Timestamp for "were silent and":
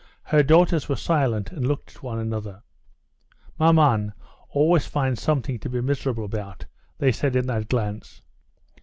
0.89-1.67